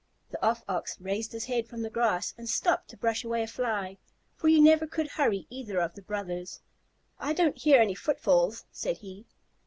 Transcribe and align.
The 0.31 0.43
Off 0.43 0.63
Ox 0.67 0.99
raised 0.99 1.31
his 1.31 1.45
head 1.45 1.67
from 1.67 1.83
the 1.83 1.89
grass 1.91 2.33
and 2.35 2.49
stopped 2.49 2.87
to 2.89 2.97
brush 2.97 3.23
away 3.23 3.43
a 3.43 3.47
Fly, 3.47 3.99
for 4.33 4.47
you 4.47 4.59
never 4.59 4.87
could 4.87 5.09
hurry 5.09 5.45
either 5.51 5.79
of 5.79 5.93
the 5.93 6.01
brothers. 6.01 6.59
"I 7.19 7.33
don't 7.33 7.55
hear 7.59 7.79
any 7.79 7.93
footfalls," 7.93 8.65
said 8.71 8.97
he. 8.97 9.27